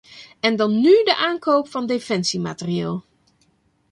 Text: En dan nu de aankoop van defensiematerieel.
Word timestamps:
En 0.41 0.55
dan 0.55 0.75
nu 0.79 1.03
de 1.03 1.15
aankoop 1.15 1.67
van 1.69 1.85
defensiematerieel. 1.85 3.03